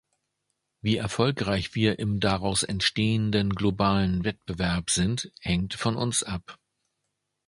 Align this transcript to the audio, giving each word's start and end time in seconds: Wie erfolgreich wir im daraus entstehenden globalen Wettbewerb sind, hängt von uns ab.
Wie 0.81 0.97
erfolgreich 0.97 1.75
wir 1.75 1.99
im 1.99 2.19
daraus 2.19 2.63
entstehenden 2.63 3.51
globalen 3.51 4.23
Wettbewerb 4.23 4.89
sind, 4.89 5.31
hängt 5.41 5.75
von 5.75 5.95
uns 5.95 6.23
ab. 6.23 6.57